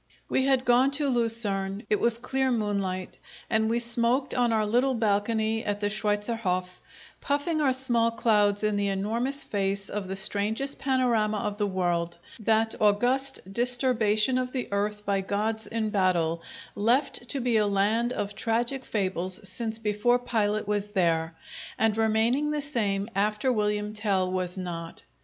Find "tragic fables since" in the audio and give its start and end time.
18.33-19.77